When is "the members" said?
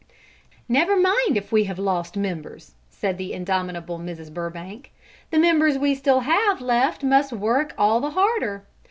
5.29-5.77